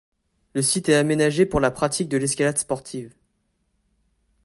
[0.55, 3.13] Le site est aménagé pour la pratique de l'escalade sportive.